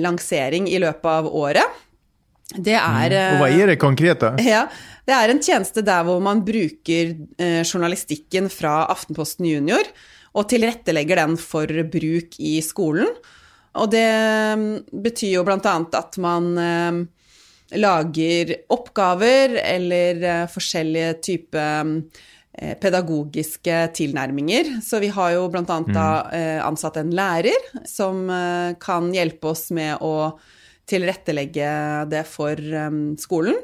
lansering 0.00 0.64
i 0.72 0.78
løpet 0.80 1.10
av 1.10 1.28
året. 1.28 1.82
Det 2.52 2.74
er 2.76 3.14
mm. 3.14 3.38
Hva 3.40 3.48
er 3.48 3.72
det 3.72 3.78
konkrete? 3.80 4.34
Ja, 4.54 4.66
det 5.08 5.14
er 5.16 5.32
en 5.32 5.40
tjeneste 5.44 5.84
der 5.84 6.04
hvor 6.04 6.20
man 6.24 6.42
bruker 6.44 7.14
journalistikken 7.64 8.50
fra 8.52 8.84
Aftenposten 8.92 9.48
Junior 9.48 9.88
og 10.34 10.48
tilrettelegger 10.50 11.20
den 11.22 11.38
for 11.40 11.70
bruk 11.92 12.38
i 12.42 12.58
skolen. 12.64 13.10
Og 13.80 13.90
det 13.90 14.06
mm, 14.58 14.68
betyr 15.02 15.38
jo 15.38 15.44
annet 15.46 15.98
at 15.98 16.18
man 16.22 16.52
eh, 16.58 17.00
lager 17.80 18.54
oppgaver 18.74 19.58
eller 19.62 20.22
eh, 20.22 20.44
forskjellige 20.50 21.14
typer 21.26 21.94
eh, 22.58 22.74
pedagogiske 22.78 23.78
tilnærminger. 23.98 24.76
Så 24.82 25.02
vi 25.02 25.10
har 25.14 25.34
jo 25.34 25.48
da 25.50 25.80
mm. 25.82 26.66
ansatt 26.66 27.00
en 27.02 27.14
lærer 27.14 27.70
som 27.86 28.28
kan 28.80 29.10
hjelpe 29.14 29.50
oss 29.50 29.70
med 29.74 29.98
å 30.02 30.38
tilrettelegge 30.90 31.70
det 32.12 32.24
for 32.28 32.60
skolen. 33.20 33.58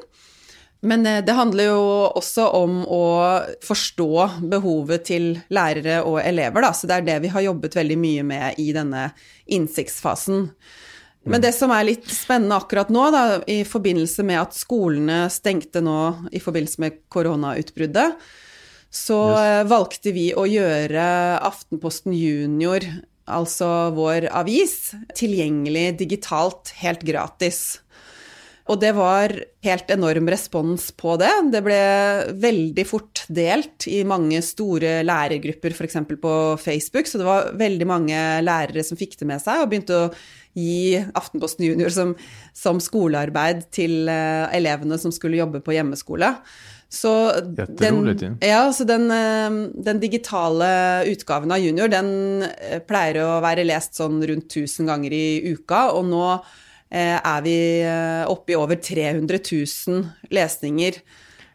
Men 0.81 1.05
eh, 1.05 1.23
det 1.25 1.37
handler 1.37 1.69
jo 1.69 1.81
også 2.17 2.47
om 2.57 2.81
å 2.89 3.03
forstå 3.65 4.11
behovet 4.51 5.05
til 5.11 5.33
lærere 5.53 6.01
og 6.07 6.21
elever, 6.23 6.65
da. 6.65 6.71
Så 6.73 6.89
det 6.89 6.99
er 6.99 7.09
det 7.09 7.19
vi 7.27 7.33
har 7.33 7.45
jobbet 7.45 7.77
veldig 7.77 7.97
mye 8.01 8.25
med 8.25 8.61
i 8.61 8.71
denne 8.75 9.09
innsiktsfasen. 9.45 10.47
Men 11.29 11.43
det 11.43 11.51
som 11.53 11.69
er 11.69 11.85
litt 11.85 12.07
spennende 12.09 12.57
akkurat 12.57 12.89
nå, 12.89 13.03
da, 13.13 13.25
i 13.45 13.61
forbindelse 13.67 14.25
med 14.25 14.39
at 14.41 14.57
skolene 14.57 15.27
stengte 15.29 15.83
nå 15.85 15.99
i 16.33 16.41
forbindelse 16.41 16.81
med 16.81 16.97
koronautbruddet, 17.13 18.17
så 18.91 19.19
yes. 19.29 19.43
Eh, 19.45 19.61
valgte 19.69 20.11
vi 20.11 20.25
å 20.35 20.47
gjøre 20.49 21.03
Aftenposten 21.45 22.17
Junior, 22.17 22.83
altså 23.31 23.91
vår 23.95 24.27
avis, 24.35 24.93
tilgjengelig 25.17 25.87
digitalt 26.01 26.73
helt 26.81 27.05
gratis. 27.07 27.79
Og 28.69 28.77
det 28.79 28.91
var 28.95 29.33
helt 29.65 29.89
enorm 29.91 30.29
respons 30.31 30.91
på 30.95 31.15
det. 31.19 31.31
Det 31.51 31.61
ble 31.65 31.79
veldig 32.39 32.85
fort 32.87 33.23
delt 33.27 33.87
i 33.89 34.03
mange 34.07 34.39
store 34.45 34.99
lærergrupper, 35.03 35.73
f.eks. 35.75 35.97
på 36.21 36.35
Facebook, 36.61 37.09
så 37.09 37.19
det 37.19 37.27
var 37.27 37.49
veldig 37.59 37.87
mange 37.89 38.19
lærere 38.45 38.85
som 38.85 38.99
fikk 38.99 39.17
det 39.19 39.27
med 39.33 39.43
seg 39.43 39.63
og 39.63 39.71
begynte 39.71 39.97
å 39.97 40.11
gi 40.57 40.99
Aftenposten 41.17 41.65
Junior 41.65 41.91
som, 41.95 42.13
som 42.55 42.79
skolearbeid 42.83 43.65
til 43.75 44.05
uh, 44.11 44.51
elevene 44.55 44.99
som 45.01 45.13
skulle 45.15 45.39
jobbe 45.41 45.63
på 45.65 45.75
hjemmeskole. 45.75 46.35
Så 46.91 47.11
den, 47.55 48.01
ja, 48.43 48.65
så 48.75 48.83
den, 48.83 49.05
uh, 49.07 49.69
den, 49.71 50.01
digitale 50.01 51.05
utgaven 51.07 51.53
av 51.55 51.61
Junior, 51.63 51.87
den 51.87 52.09
uh, 52.43 52.81
pleier 52.83 53.21
å 53.23 53.37
være 53.43 53.63
lest 53.63 53.95
sånn 53.95 54.19
rundt 54.19 54.51
1000 54.51 54.91
ganger 54.91 55.15
i 55.15 55.53
uka, 55.53 55.85
og 55.95 56.09
nå 56.11 56.25
Eh, 56.91 57.15
er 57.15 57.43
vi 57.45 57.57
eh, 57.87 58.23
oppe 58.27 58.51
i 58.51 58.55
over 58.59 58.75
300 58.75 59.39
000 59.87 60.01
lesninger. 60.35 60.97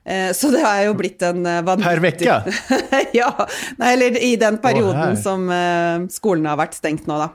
Eh, 0.05 0.31
så 0.33 0.49
det 0.55 0.63
har 0.65 0.87
jo 0.87 0.95
blitt 0.97 1.21
en 1.29 1.43
vanvittig 1.67 2.25
Per 2.25 2.49
uke? 2.49 3.01
ja. 3.21 3.29
Nei, 3.77 3.91
eller 3.93 4.17
i 4.17 4.33
den 4.41 4.57
perioden 4.63 5.13
oh, 5.13 5.21
som 5.21 5.51
skolen 6.13 6.49
har 6.49 6.57
vært 6.63 6.79
stengt 6.79 7.11
nå, 7.11 7.21
da. 7.21 7.35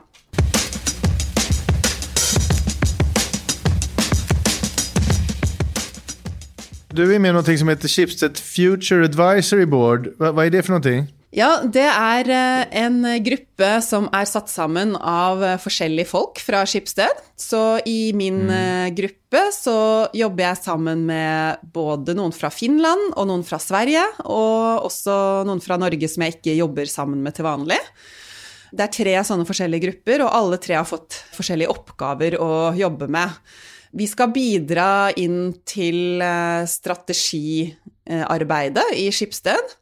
Du 6.92 7.06
er 7.06 7.16
med 7.16 7.32
i 7.32 7.32
noe 7.32 7.56
som 7.56 7.70
heter 7.72 7.88
Schibsted 7.88 8.36
Future 8.36 9.06
Advisory 9.08 9.64
Board. 9.64 10.10
Hva, 10.20 10.28
hva 10.36 10.44
er 10.44 10.52
det 10.52 10.60
for 10.66 10.76
noe? 10.76 11.06
Ja, 11.32 11.62
det 11.64 11.86
er 11.88 12.28
eh, 12.28 12.74
en 12.82 12.98
gruppe 13.24 13.70
som 13.80 14.10
er 14.12 14.26
satt 14.28 14.52
sammen 14.52 14.92
av 14.98 15.40
eh, 15.40 15.56
forskjellige 15.62 16.10
folk 16.10 16.42
fra 16.44 16.60
Skipsted. 16.68 17.22
Så 17.40 17.80
i 17.88 18.12
min 18.12 18.42
mm. 18.44 18.52
Eh, 18.58 18.90
gruppe 18.92 19.46
så 19.56 19.78
jobber 20.12 20.50
jeg 20.50 20.60
sammen 20.60 21.06
med 21.08 21.64
både 21.72 22.12
noen 22.18 22.36
fra 22.36 22.52
Finland 22.52 23.14
og 23.16 23.30
noen 23.30 23.46
fra 23.48 23.56
Sverige, 23.62 24.04
og 24.28 24.84
også 24.90 25.16
noen 25.48 25.64
fra 25.64 25.80
Norge 25.80 26.12
som 26.12 26.26
jeg 26.26 26.36
ikke 26.36 26.60
jobber 26.60 26.92
sammen 26.92 27.24
med 27.24 27.38
til 27.38 27.48
vanlig. 27.48 27.80
Det 28.68 28.84
er 28.84 28.96
tre 29.00 29.16
sånne 29.24 29.48
forskjellige 29.48 29.88
grupper, 29.88 30.26
og 30.26 30.36
alle 30.36 30.60
tre 30.60 30.76
har 30.76 30.88
fått 30.88 31.22
forskjellige 31.32 31.72
oppgaver 31.72 32.36
å 32.36 32.52
jobbe 32.76 33.08
med. 33.16 33.40
Vi 33.92 34.06
skal 34.08 34.30
bidra 34.32 35.12
inn 35.20 35.52
til 35.68 36.22
eh, 36.24 36.64
strategiarbeidet 36.68 38.84
i 38.96 39.10
Skipsted. 39.12 39.76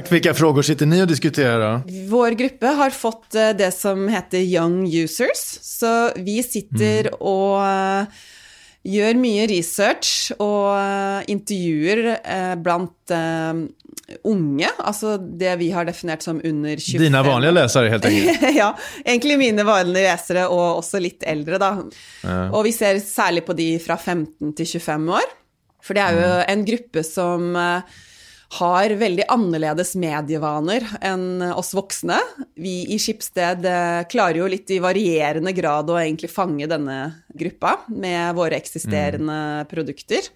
Hvilke 0.00 0.32
spørsmål 0.32 0.64
sitter 0.64 0.86
ni 0.88 1.00
og 1.02 1.08
diskuterer? 1.10 1.82
Vår 2.08 2.34
gruppe 2.38 2.66
har 2.78 2.90
fått 2.94 3.34
eh, 3.34 3.56
det 3.58 3.72
som 3.74 4.08
heter 4.08 4.38
Young 4.44 4.86
Users. 4.86 5.58
Så 5.66 6.12
vi 6.16 6.42
sitter 6.46 7.10
mm. 7.10 7.16
og 7.20 7.64
eh, 7.66 8.06
gjør 8.86 9.18
mye 9.20 9.44
research 9.50 10.30
og 10.38 10.72
uh, 10.72 11.20
intervjuer 11.30 12.14
uh, 12.16 12.54
blant 12.62 13.12
uh, 13.12 13.60
unge, 14.26 14.70
altså 14.78 15.14
det 15.20 15.52
vi 15.60 15.68
har 15.74 15.86
definert 15.86 16.24
som 16.24 16.40
under 16.40 16.80
25 16.80 17.02
Dine 17.04 17.22
vanlige 17.26 17.56
lesere, 17.58 17.92
helt 17.92 18.08
enkelt? 18.08 18.46
ja, 18.62 18.70
egentlig 19.04 19.36
mine 19.42 19.66
vanlige 19.68 20.06
lesere, 20.08 20.46
og 20.48 20.80
også 20.80 21.02
litt 21.02 21.26
eldre, 21.28 21.60
da. 21.62 21.72
Ja. 22.24 22.38
Og 22.48 22.64
vi 22.66 22.74
ser 22.74 22.98
særlig 23.04 23.44
på 23.46 23.56
de 23.58 23.74
fra 23.84 23.98
15 24.00 24.56
til 24.56 24.72
25 24.80 25.12
år, 25.20 25.34
for 25.84 25.96
det 25.96 26.06
er 26.06 26.16
jo 26.16 26.30
mm. 26.30 26.46
en 26.54 26.64
gruppe 26.72 27.04
som 27.06 27.60
har 28.50 28.90
veldig 28.98 29.28
annerledes 29.30 29.92
medievaner 30.00 30.82
enn 31.06 31.42
oss 31.54 31.70
voksne. 31.76 32.18
Vi 32.58 32.82
i 32.90 32.98
Skipsted 32.98 33.66
eh, 33.68 34.00
klarer 34.10 34.40
jo 34.42 34.48
litt 34.50 34.72
i 34.74 34.80
varierende 34.82 35.52
grad 35.54 35.90
å 35.90 35.98
egentlig 36.00 36.32
fange 36.32 36.66
denne 36.70 36.98
gruppa 37.30 37.76
med 37.86 38.34
våre 38.38 38.58
eksisterende 38.58 39.38
mm. 39.62 39.70
produkter. 39.70 40.26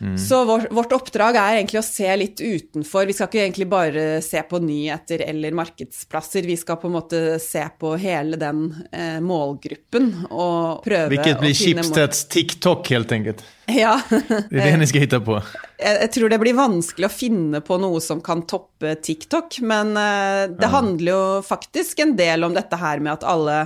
Mm. 0.00 0.18
Så 0.18 0.44
vår, 0.44 0.68
vårt 0.70 0.92
oppdrag 0.92 1.36
er 1.36 1.58
egentlig 1.58 1.80
å 1.80 1.86
se 1.86 2.08
litt 2.16 2.40
utenfor. 2.40 3.06
Vi 3.08 3.16
skal 3.16 3.28
ikke 3.30 3.42
egentlig 3.42 3.68
bare 3.70 4.04
se 4.24 4.42
på 4.46 4.60
nyheter 4.62 5.24
eller 5.26 5.56
markedsplasser. 5.58 6.46
Vi 6.46 6.56
skal 6.60 6.78
på 6.80 6.90
en 6.90 6.96
måte 6.98 7.22
se 7.42 7.64
på 7.80 7.94
hele 8.00 8.38
den 8.40 8.68
eh, 8.92 9.18
målgruppen 9.24 10.10
og 10.30 10.84
prøve 10.86 11.10
Hvilket 11.12 11.42
blir 11.42 11.56
Schibsteds 11.56 12.24
TikTok, 12.30 12.90
helt 12.94 13.12
enkelt. 13.12 13.44
Ja. 13.68 13.98
det 14.10 14.62
er 14.62 14.70
det 14.70 14.80
ni 14.80 14.88
skal 14.88 15.04
hitte 15.04 15.20
på. 15.24 15.40
Jeg, 15.76 15.94
jeg, 16.04 16.12
tror 16.14 16.32
det 16.32 16.40
blir 16.42 16.58
vanskelig 16.58 17.08
å 17.08 17.12
finne 17.12 17.62
på 17.64 17.80
noe 17.82 18.02
som 18.04 18.22
kan 18.24 18.46
toppe 18.48 18.94
TikTok, 19.02 19.60
men 19.66 19.96
eh, 19.98 20.44
det 20.54 20.68
ja. 20.68 20.74
handler 20.78 21.12
jo 21.12 21.22
faktisk 21.46 22.04
en 22.04 22.14
del 22.18 22.46
om 22.46 22.54
dette 22.56 22.78
her 22.78 23.02
med 23.02 23.18
at 23.18 23.26
alle 23.28 23.64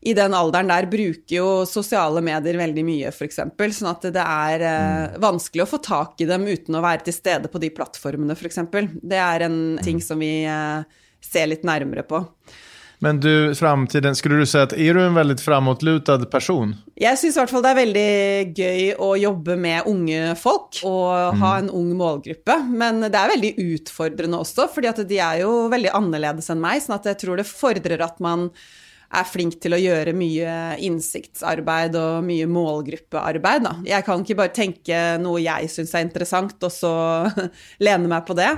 i 0.00 0.14
den 0.16 0.34
alderen 0.34 0.70
der 0.70 0.88
bruker 0.88 1.34
jo 1.34 1.48
sosiale 1.68 2.22
medier 2.24 2.56
veldig 2.56 2.84
mye, 2.86 3.10
f.eks. 3.12 3.42
Sånn 3.76 3.90
at 3.90 4.06
det 4.14 4.24
er 4.24 4.64
eh, 4.64 5.02
mm. 5.12 5.20
vanskelig 5.20 5.66
å 5.66 5.70
få 5.74 5.82
tak 5.84 6.24
i 6.24 6.28
dem 6.30 6.48
uten 6.48 6.78
å 6.78 6.84
være 6.84 7.04
til 7.08 7.16
stede 7.18 7.52
på 7.52 7.60
de 7.60 7.68
plattformene, 7.76 8.36
f.eks. 8.38 8.62
Det 8.96 9.20
er 9.20 9.46
en 9.50 9.60
ting 9.84 10.00
mm. 10.00 10.06
som 10.06 10.24
vi 10.24 10.32
eh, 10.48 11.04
ser 11.20 11.52
litt 11.52 11.68
nærmere 11.68 12.06
på. 12.08 12.24
Men 13.00 13.20
du, 13.20 13.54
framtiden, 13.56 14.16
skulle 14.16 14.42
du 14.42 14.48
si 14.48 14.58
at 14.60 14.74
er 14.76 14.96
du 14.96 15.00
en 15.00 15.16
veldig 15.16 15.38
framotlutad 15.40 16.26
person? 16.32 16.74
Jeg 17.00 17.16
syns 17.16 17.36
i 17.36 17.40
hvert 17.40 17.52
fall 17.52 17.62
det 17.64 17.70
er 17.70 17.78
veldig 17.78 18.10
gøy 18.56 18.82
å 19.00 19.14
jobbe 19.16 19.56
med 19.60 19.88
unge 19.88 20.34
folk 20.36 20.82
og 20.84 21.08
mm. 21.08 21.40
ha 21.40 21.54
en 21.62 21.72
ung 21.76 21.94
målgruppe. 21.96 22.58
Men 22.68 23.00
det 23.06 23.16
er 23.16 23.32
veldig 23.32 23.54
utfordrende 23.70 24.40
også, 24.44 24.68
fordi 24.72 24.92
at 24.92 25.00
de 25.08 25.20
er 25.24 25.40
jo 25.46 25.54
veldig 25.72 25.96
annerledes 25.96 26.52
enn 26.52 26.60
meg. 26.60 26.84
sånn 26.84 26.98
at 26.98 27.08
jeg 27.08 27.20
tror 27.24 27.40
det 27.40 27.48
fordrer 27.48 28.04
at 28.04 28.20
man 28.20 28.50
er 29.10 29.26
flink 29.26 29.58
til 29.62 29.74
å 29.74 29.80
gjøre 29.80 30.14
mye 30.14 30.56
innsiktsarbeid 30.86 31.96
og 31.98 32.26
mye 32.26 32.46
målgruppearbeid. 32.50 33.66
Da. 33.66 33.74
Jeg 33.88 34.06
kan 34.06 34.22
ikke 34.22 34.38
bare 34.38 34.54
tenke 34.54 35.00
noe 35.22 35.42
jeg 35.42 35.70
syns 35.72 35.94
er 35.96 36.06
interessant, 36.06 36.58
og 36.62 36.74
så 36.74 36.92
lene 37.86 38.10
meg 38.10 38.26
på 38.28 38.36
det. 38.38 38.52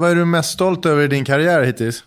Hva 0.00 0.10
er 0.10 0.18
du 0.20 0.26
mest 0.28 0.56
stolt 0.56 0.86
over 0.90 1.06
i 1.06 1.12
din 1.12 1.26
karriere 1.26 1.70
hittil? 1.70 2.02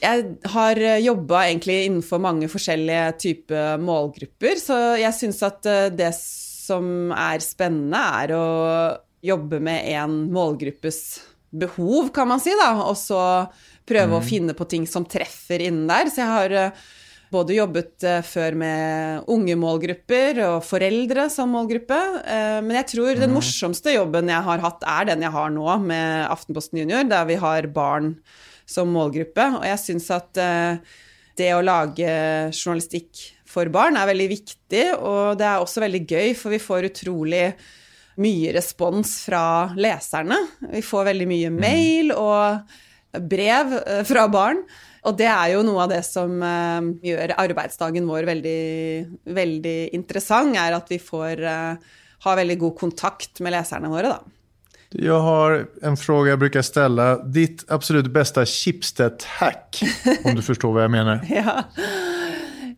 Jeg 0.00 0.36
har 0.54 0.78
jobba 1.02 1.42
egentlig 1.50 1.82
innenfor 1.86 2.20
mange 2.22 2.48
forskjellige 2.48 3.08
typer 3.20 3.80
målgrupper, 3.84 4.60
så 4.60 4.78
jeg 5.00 5.12
syns 5.16 5.42
at 5.44 5.66
eh, 5.68 5.90
det 5.92 6.14
som 6.16 7.10
er 7.12 7.42
spennende, 7.44 8.00
er 8.22 8.32
å 8.36 8.46
jobbe 9.24 9.58
med 9.60 9.84
en 9.92 10.22
målgruppes 10.32 11.00
behov, 11.50 12.12
kan 12.14 12.28
man 12.30 12.40
si, 12.40 12.52
da, 12.56 12.72
og 12.86 12.96
så 12.98 13.20
prøve 13.90 14.14
mm. 14.14 14.16
å 14.16 14.24
finne 14.24 14.56
på 14.56 14.66
ting 14.70 14.86
som 14.88 15.06
treffer 15.08 15.66
innen 15.66 15.90
der. 15.90 16.10
Så 16.10 16.22
jeg 16.22 16.30
har 16.30 16.54
eh, 16.56 16.84
både 17.30 17.56
jobbet 17.56 18.06
eh, 18.06 18.20
før 18.26 18.58
med 18.62 19.30
unge 19.34 19.56
målgrupper 19.60 20.42
og 20.46 20.60
foreldre 20.66 21.26
som 21.32 21.52
målgruppe. 21.54 21.98
Eh, 22.22 22.60
men 22.64 22.78
jeg 22.80 22.90
tror 22.94 23.12
den 23.18 23.32
mm. 23.32 23.36
morsomste 23.40 23.96
jobben 23.96 24.32
jeg 24.32 24.46
har 24.48 24.64
hatt, 24.64 24.86
er 24.86 25.10
den 25.12 25.26
jeg 25.26 25.34
har 25.36 25.52
nå 25.54 25.66
med 25.84 26.30
Aftenposten 26.30 26.82
Junior, 26.82 27.04
der 27.10 27.28
vi 27.28 27.40
har 27.42 27.68
barn 27.74 28.14
som 28.70 28.92
målgruppe. 28.94 29.50
Og 29.58 29.66
jeg 29.66 29.82
syns 29.82 30.08
at 30.14 30.40
det 31.40 31.50
å 31.56 31.62
lage 31.64 32.10
journalistikk 32.52 33.26
for 33.50 33.70
barn 33.72 33.98
er 33.98 34.06
veldig 34.10 34.28
viktig, 34.30 34.84
og 35.02 35.38
det 35.40 35.46
er 35.48 35.58
også 35.62 35.82
veldig 35.82 36.02
gøy, 36.06 36.28
for 36.38 36.54
vi 36.54 36.60
får 36.62 36.86
utrolig 36.92 37.48
mye 38.20 38.52
respons 38.54 39.16
fra 39.26 39.42
leserne. 39.78 40.38
Vi 40.70 40.82
får 40.84 41.08
veldig 41.10 41.26
mye 41.30 41.50
mm. 41.50 41.58
mail 41.60 42.14
og 42.14 42.76
brev 43.18 43.74
eh, 43.80 44.02
fra 44.08 44.26
barn. 44.30 44.62
Og 45.08 45.16
det 45.16 45.30
er 45.32 45.54
jo 45.54 45.62
noe 45.64 45.86
av 45.86 45.92
det 45.94 46.02
som 46.04 46.34
uh, 46.44 46.84
gjør 47.00 47.32
arbeidsdagen 47.40 48.04
vår 48.04 48.26
veldig, 48.28 48.64
veldig 49.32 49.78
interessant, 49.96 50.58
er 50.60 50.76
at 50.76 50.92
vi 50.92 50.98
får 51.00 51.40
uh, 51.40 51.94
ha 52.26 52.34
veldig 52.36 52.58
god 52.60 52.76
kontakt 52.82 53.40
med 53.40 53.56
leserne 53.56 53.88
våre, 53.88 54.12
da. 54.12 54.36
Jeg 54.90 55.22
har 55.22 55.56
en 55.86 55.96
spørsmål 55.96 56.28
jeg 56.32 56.40
bruker 56.42 56.66
stelle. 56.66 57.08
Ditt 57.32 57.64
absolutt 57.72 58.10
beste 58.12 58.44
Schibsted-hack, 58.44 59.80
om 60.26 60.36
du 60.36 60.44
forstår 60.44 60.74
hva 60.74 60.84
jeg 60.84 60.94
mener? 60.98 61.24
ja. 61.30 61.62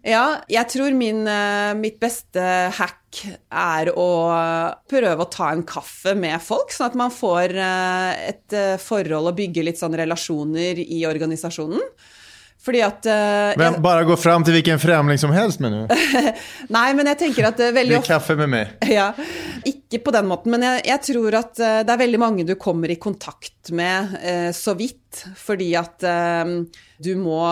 Ja, 0.02 0.42
jeg 0.50 0.66
tror 0.72 0.94
min, 0.98 1.22
eh, 1.30 1.72
mitt 1.78 2.00
beste 2.02 2.42
hack 2.74 2.98
er 3.52 3.92
å 3.99 4.09
prøve 4.90 5.25
å 5.25 5.31
ta 5.33 5.50
en 5.52 5.64
kaffe 5.69 6.14
med 6.19 6.40
folk, 6.42 6.73
sånn 6.73 6.90
at 6.90 6.99
man 6.99 7.12
får 7.14 7.54
eh, 7.54 8.25
et 8.33 8.57
eh, 8.57 8.81
forhold 8.81 9.33
og 9.33 9.38
bygger 9.38 9.69
litt 9.69 9.81
sånn 9.81 9.97
relasjoner 9.99 10.81
i 10.83 11.04
organisasjonen. 11.09 11.83
Fordi 12.62 12.78
at 12.87 13.07
uh, 13.11 13.52
Men 13.59 13.81
Bare 13.83 14.04
gå 14.07 14.14
fram 14.21 14.45
til 14.47 14.54
hvilken 14.54 14.78
fremling 14.78 15.19
som 15.19 15.33
helst, 15.35 15.59
mener 15.62 15.88
du? 15.88 15.95
Nei, 16.76 16.85
men 16.95 17.11
jeg 17.11 17.19
tenker 17.25 17.49
at 17.49 17.59
uh, 17.59 17.73
veldig 17.75 17.97
ofte 17.99 18.14
kaffe 18.14 18.37
med 18.38 18.52
meg. 18.52 18.76
Ja, 18.99 19.09
Ikke 19.66 19.99
på 20.04 20.14
den 20.14 20.28
måten, 20.31 20.54
men 20.54 20.62
jeg, 20.66 20.85
jeg 20.92 21.02
tror 21.09 21.38
at 21.40 21.59
uh, 21.59 21.81
det 21.83 21.90
er 21.95 22.02
veldig 22.04 22.21
mange 22.23 22.47
du 22.47 22.54
kommer 22.61 22.92
i 22.92 23.00
kontakt 23.02 23.73
med 23.75 24.14
så 24.54 24.76
vidt. 24.78 25.25
Fordi 25.38 25.73
at 25.78 26.02
du 26.02 27.11
må 27.21 27.42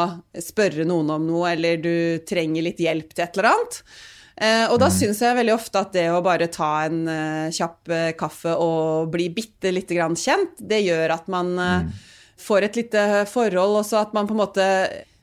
spørre 0.42 0.86
noen 0.88 1.10
om 1.16 1.26
noe, 1.26 1.50
eller 1.52 1.82
du 1.82 2.22
trenger 2.26 2.64
litt 2.64 2.80
hjelp 2.82 3.12
til 3.12 3.26
et 3.26 3.36
eller 3.36 3.50
annet. 3.50 3.82
Og 4.40 4.78
da 4.80 4.86
mm. 4.88 4.94
syns 4.96 5.18
jeg 5.20 5.36
veldig 5.36 5.52
ofte 5.52 5.82
at 5.82 5.90
det 5.92 6.06
å 6.08 6.22
bare 6.24 6.46
ta 6.48 6.70
en 6.86 7.02
kjapp 7.52 7.92
kaffe 8.16 8.54
og 8.56 9.10
bli 9.12 9.26
bitte 9.36 9.68
lite 9.74 9.98
grann 9.98 10.16
kjent, 10.16 10.56
det 10.64 10.80
gjør 10.86 11.12
at 11.18 11.28
man 11.32 11.52
mm 11.58 11.90
får 12.40 12.66
et 12.66 12.80
lite 12.82 13.04
forhold, 13.30 13.80
og 13.80 13.86
så 13.86 14.02
at 14.04 14.16
man 14.16 14.28
på 14.28 14.36
en 14.36 14.42
måte 14.44 14.66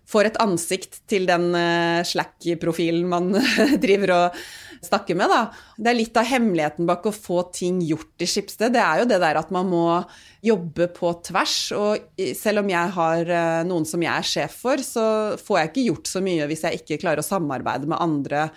får 0.07 0.29
et 0.29 0.39
ansikt 0.39 1.01
til 1.11 1.27
den 1.27 1.49
Slack-profilen 2.07 3.09
man 3.11 3.33
driver 3.83 4.13
og 4.15 4.39
snakker 4.87 5.17
med, 5.17 5.31
da. 5.33 5.41
Det 5.75 5.91
er 5.91 5.97
litt 5.97 6.19
av 6.19 6.29
hemmeligheten 6.29 6.87
bak 6.87 7.09
å 7.09 7.15
få 7.15 7.41
ting 7.51 7.81
gjort 7.83 8.23
i 8.23 8.29
Skipsted. 8.29 8.75
Det 8.75 8.83
er 8.83 9.01
jo 9.01 9.09
det 9.09 9.19
der 9.23 9.39
at 9.41 9.51
man 9.51 9.67
må 9.67 9.85
jobbe 10.45 10.87
på 10.95 11.11
tvers. 11.27 11.57
Og 11.75 12.23
selv 12.37 12.61
om 12.61 12.71
jeg 12.71 12.93
har 12.95 13.33
noen 13.67 13.87
som 13.89 14.05
jeg 14.05 14.13
er 14.13 14.29
sjef 14.31 14.59
for, 14.61 14.83
så 14.85 15.07
får 15.41 15.59
jeg 15.59 15.71
ikke 15.71 15.87
gjort 15.89 16.11
så 16.13 16.23
mye 16.23 16.47
hvis 16.47 16.67
jeg 16.69 16.83
ikke 16.83 17.01
klarer 17.03 17.25
å 17.25 17.27
samarbeide 17.27 17.89
med 17.89 17.99
andre 17.99 18.47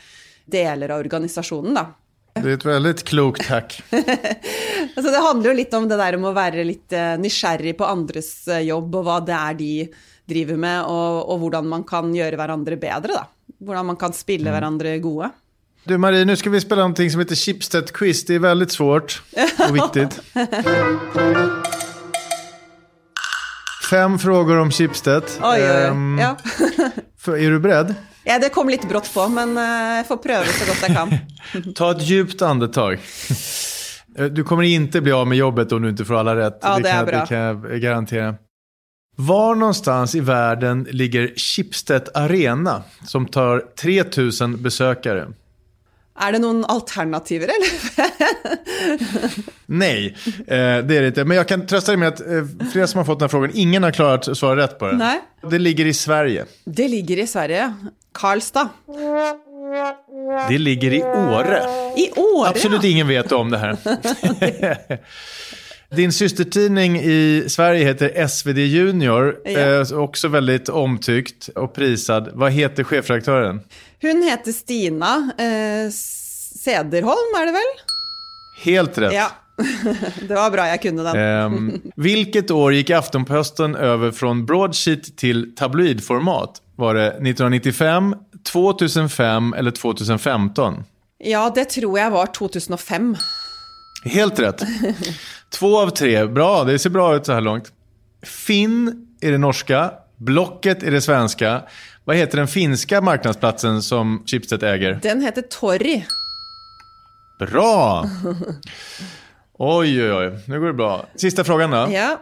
deler 0.53 0.95
av 0.95 1.03
organisasjonen, 1.03 1.75
da. 1.77 1.87
Det 2.31 2.47
er 2.47 2.55
et 2.55 2.65
veldig 2.65 2.95
klokt 3.09 3.49
hack. 3.51 3.75
altså, 3.91 5.09
det 5.11 5.25
handler 5.25 5.51
jo 5.51 5.57
litt 5.59 5.75
om 5.77 5.89
det 5.91 5.99
der 5.99 6.17
om 6.17 6.29
å 6.31 6.37
være 6.37 6.65
litt 6.67 6.95
uh, 6.95 7.19
nysgjerrig 7.21 7.75
på 7.79 7.89
andres 7.89 8.31
uh, 8.49 8.61
jobb, 8.63 8.95
og 9.01 9.07
hva 9.09 9.19
det 9.27 9.37
er 9.37 9.59
de 9.59 9.73
driver 10.31 10.61
med, 10.63 10.79
og, 10.87 11.27
og, 11.27 11.37
hvordan 11.43 11.67
man 11.73 11.85
kan 11.89 12.15
gjøre 12.15 12.39
hverandre 12.39 12.79
bedre. 12.81 13.19
da. 13.19 13.57
Hvordan 13.61 13.91
man 13.91 13.99
kan 14.01 14.15
spille 14.17 14.47
mm. 14.47 14.55
hverandre 14.55 14.99
gode. 15.03 15.33
Du 15.89 15.97
Marie, 15.99 16.25
nå 16.29 16.37
skal 16.37 16.53
vi 16.55 16.61
spille 16.63 16.85
noe 16.87 17.11
som 17.11 17.23
heter 17.23 17.39
Chipstead 17.41 17.91
Quiz. 17.97 18.23
Det 18.29 18.37
er 18.37 18.45
veldig 18.45 18.69
svårt 18.71 19.21
og 19.35 19.73
viktig. 19.75 20.07
Fem 23.91 24.19
spørsmål 24.23 24.61
om 24.61 24.71
Chipstead. 24.71 25.27
Oi, 25.43 25.59
oi, 25.59 25.71
oi. 25.73 25.91
Um, 25.91 26.19
ja. 26.21 26.37
er 27.35 27.51
du 27.51 27.59
beredt? 27.59 27.97
Ja, 28.25 28.39
det 28.39 28.51
kom 28.53 28.69
litt 28.69 28.85
brått 28.89 29.09
på, 29.15 29.27
men 29.33 29.57
eh, 29.57 29.97
jeg 30.01 30.07
får 30.11 30.21
prøve 30.27 30.53
så 30.57 30.69
godt 30.69 30.87
jeg 30.87 30.97
kan. 30.97 31.17
Ta 31.79 31.91
et 31.95 32.05
djupt 32.09 32.43
andetag. 32.45 33.01
Du 34.35 34.43
kommer 34.45 34.67
ikke 34.67 35.01
bli 35.07 35.13
av 35.15 35.27
med 35.31 35.39
jobbet 35.39 35.73
om 35.73 35.85
du 35.85 35.93
ikke 35.93 36.09
får 36.09 36.23
alle 36.23 36.37
rett. 36.43 36.63
Ja, 36.63 36.77
det, 36.83 36.93
er 36.93 37.07
bra. 37.09 37.25
Det 37.25 37.31
kan 37.31 37.71
jeg 37.71 37.83
garantere. 37.85 38.31
Var 39.21 39.55
någonstans 39.55 40.15
i 40.15 40.21
verden 40.21 40.87
ligger 40.91 41.33
Schibsted 41.37 42.09
Arena 42.15 42.83
som 43.07 43.27
tar 43.27 43.63
3000 43.81 44.59
besøkere? 44.63 45.27
Er 46.21 46.33
det 46.33 46.41
noen 46.43 46.65
alternativer, 46.69 47.49
eller? 47.55 47.71
Nei, 49.81 50.11
eh, 50.47 50.81
det 50.85 50.97
er 50.97 51.05
det 51.05 51.13
ikke. 51.13 51.25
Men 51.25 51.41
jeg 51.41 51.49
kan 51.49 51.63
trøste 51.69 51.95
deg 51.95 52.01
med 52.03 52.13
at 52.15 52.21
eh, 52.25 52.51
flera 52.73 52.89
som 52.91 53.01
har 53.01 53.09
fått 53.09 53.23
denne 53.23 53.33
frågan, 53.33 53.55
ingen 53.55 53.87
har 53.87 53.95
klart 53.97 54.29
å 54.29 54.37
svare 54.37 54.61
rett 54.61 54.77
på 54.81 54.91
den. 54.91 55.01
Nej. 55.01 55.23
Det 55.53 55.61
ligger 55.61 55.89
i 55.89 55.95
Sverige. 55.97 56.45
Det 56.65 56.89
ligger 56.93 57.23
i 57.25 57.27
Sverige. 57.31 57.71
Karlstad. 58.13 58.69
Det 60.49 60.59
ligger 60.59 60.93
i 60.93 61.03
Åre. 61.03 61.63
I 61.97 62.11
Åre, 62.17 62.49
Absolut 62.49 62.85
ingen 62.85 63.09
vet 63.09 63.33
om 63.33 63.51
det 63.51 63.59
här. 63.59 63.77
Din 65.97 66.13
systertidning 66.13 66.97
i 67.01 67.45
Sverige 67.49 67.85
heter 67.85 68.27
SvD 68.27 68.59
Junior. 68.59 69.37
Ja. 69.45 69.59
Eh, 69.61 69.93
också 69.93 70.29
veldig 70.29 70.71
omtyckt 70.71 71.49
og 71.57 71.73
prisad. 71.75 72.31
Hva 72.39 72.49
heter 72.49 72.85
chefredaktören? 72.85 73.61
Hun 74.03 74.23
heter 74.23 74.53
Stina 74.53 75.15
eh, 75.39 75.91
Sederholm, 76.63 77.35
er 77.41 77.47
det 77.51 77.57
vel? 77.59 77.73
Helt 78.63 78.99
rett. 78.99 79.13
Ja. 79.15 79.31
Det 80.29 80.35
var 80.35 80.51
bra 80.55 80.65
jeg 80.71 80.81
kunne 80.87 81.03
den. 81.05 81.19
Ehm, 81.19 81.67
vilket 82.01 82.51
år 82.55 82.73
gikk 82.79 82.95
Aftonposten 82.97 83.75
over 83.77 84.15
fra 84.15 84.31
broadsheet 84.47 85.11
til 85.21 85.51
tabloidformat? 85.59 86.63
Var 86.81 86.95
det 86.95 87.07
1995, 87.07 88.15
2005 88.53 89.55
eller 89.55 89.71
2015? 89.71 90.85
Ja, 91.19 91.53
det 91.55 91.65
tror 91.65 91.99
jeg 91.99 92.11
var 92.11 92.27
2005. 92.27 93.17
Helt 94.05 94.39
rett. 94.39 94.63
Två 95.51 95.81
av 95.81 95.91
tre. 95.91 96.27
Bra, 96.27 96.65
det 96.65 96.79
ser 96.79 96.91
bra 96.91 97.17
ut 97.17 97.27
så 97.27 97.33
här 97.33 97.41
långt. 97.41 97.73
Finn 98.23 99.07
är 99.21 99.33
det 99.33 99.39
norska, 99.39 99.91
Blocket 100.17 100.83
är 100.83 100.91
det 100.91 101.01
svenska. 101.01 101.63
Vad 102.05 102.17
heter 102.17 102.39
den 102.39 102.49
finska 102.49 103.01
marknadsplatsen 103.01 103.83
som 103.83 104.23
Chipset 104.27 104.63
äger? 104.63 104.99
Den 105.03 105.23
heter 105.23 105.43
Torry. 105.43 106.03
Bra! 107.39 108.05
Oj, 109.53 110.03
oj, 110.03 110.13
oj. 110.13 110.39
Nu 110.47 110.61
går 110.61 110.67
det 110.67 110.73
bra. 110.73 111.07
Sista 111.17 111.45
frågan 111.45 111.71
då. 111.71 111.89
Ja. 111.93 112.21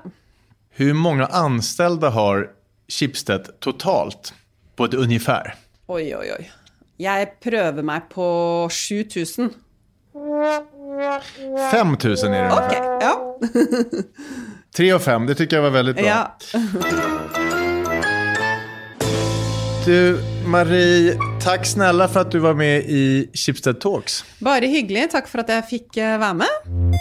Hur 0.70 0.94
många 0.94 1.26
anställda 1.26 2.10
har 2.10 2.46
Chipstead 2.88 3.60
totalt? 3.60 4.34
På 4.78 4.86
et 4.86 4.94
ungefær? 4.94 5.54
Oi, 5.90 6.04
oi, 6.14 6.28
oi. 6.36 6.44
Jeg 7.02 7.28
prøver 7.42 7.82
meg 7.86 8.06
på 8.12 8.26
7000. 8.70 9.50
5 11.70 11.96
000 12.04 12.16
är 12.34 12.42
det 12.42 12.52
Ok, 12.52 12.62
ungefär. 12.62 13.00
ja. 13.00 13.14
3 14.76 14.92
och 14.94 15.02
5, 15.02 15.26
det 15.26 15.34
tycker 15.34 15.56
jag 15.56 15.62
var 15.62 15.70
väldigt 15.70 15.96
bra. 15.96 16.04
ja. 16.06 16.36
Du, 19.86 20.20
Marie, 20.44 21.14
takk 21.40 21.66
snälla 21.66 22.08
for 22.08 22.20
at 22.20 22.30
du 22.32 22.38
var 22.38 22.54
med 22.54 22.84
i 22.84 23.30
Chipsted 23.34 23.80
Talks. 23.80 24.24
Bare 24.44 24.66
hyggelig. 24.68 25.06
Takk 25.14 25.28
for 25.30 25.40
at 25.40 25.48
jeg 25.54 25.64
fikk 25.70 25.96
eh, 25.96 26.18
være 26.20 26.34
med. 26.42 26.98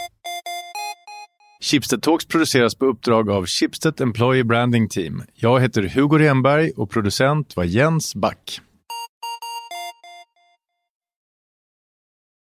Schibsted 1.59 2.01
Talks 2.01 2.25
produceras 2.25 2.75
på 2.75 2.85
uppdrag 2.85 3.29
av 3.29 3.45
Schibsted 3.45 4.01
Employee 4.01 4.43
Branding 4.43 4.89
Team. 4.89 5.23
Jag 5.35 5.59
heter 5.59 5.83
Hugo 5.83 6.17
Renberg 6.17 6.71
och 6.71 6.89
producent 6.89 7.55
var 7.55 7.63
Jens 7.63 8.15
Back. 8.15 8.61